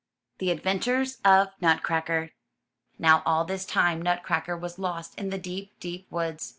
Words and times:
THE 0.39 0.49
ADVENTURES 0.49 1.19
OF 1.23 1.49
NUTCRACKER 1.61 2.31
Now 2.97 3.21
all 3.23 3.45
this 3.45 3.65
time 3.67 4.01
Nutcracker 4.01 4.57
was 4.57 4.79
lost 4.79 5.13
in 5.13 5.29
the 5.29 5.37
deep, 5.37 5.79
deep 5.79 6.07
woods. 6.11 6.49